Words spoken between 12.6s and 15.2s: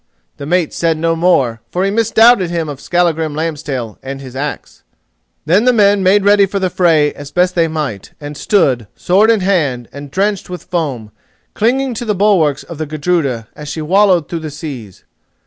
of the Gudruda as she wallowed through the seas.